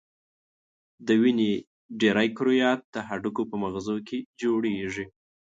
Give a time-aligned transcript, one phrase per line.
[1.07, 1.51] د وینې
[1.99, 5.05] ډېری کرویات د هډوکو په مغزو کې جوړیږي.